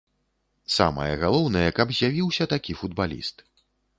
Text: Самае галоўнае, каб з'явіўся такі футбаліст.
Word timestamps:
Самае 0.75 1.11
галоўнае, 1.23 1.67
каб 1.79 1.93
з'явіўся 1.97 2.49
такі 2.53 2.77
футбаліст. 2.83 3.35